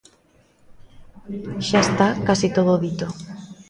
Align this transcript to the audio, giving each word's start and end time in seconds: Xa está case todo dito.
Xa 1.67 1.79
está 1.85 2.07
case 2.27 2.47
todo 2.57 2.81
dito. 2.85 3.07